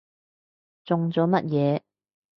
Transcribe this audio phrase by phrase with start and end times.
[0.83, 1.81] 中咗乜嘢？